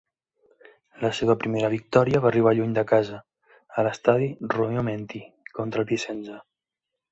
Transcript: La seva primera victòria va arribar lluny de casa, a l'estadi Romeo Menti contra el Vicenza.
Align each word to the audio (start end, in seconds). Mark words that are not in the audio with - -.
La 1.03 1.11
seva 1.17 1.35
primera 1.43 1.69
victòria 1.73 2.21
va 2.23 2.27
arribar 2.31 2.55
lluny 2.61 2.73
de 2.79 2.85
casa, 2.93 3.21
a 3.75 3.85
l'estadi 3.89 4.33
Romeo 4.57 4.87
Menti 4.91 5.25
contra 5.61 5.85
el 5.85 5.89
Vicenza. 5.95 6.43